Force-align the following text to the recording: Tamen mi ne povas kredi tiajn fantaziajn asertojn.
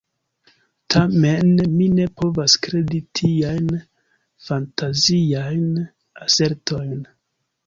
Tamen 0.93 1.51
mi 1.73 1.89
ne 1.97 2.07
povas 2.21 2.55
kredi 2.67 3.01
tiajn 3.19 3.69
fantaziajn 4.47 5.69
asertojn. 6.27 6.99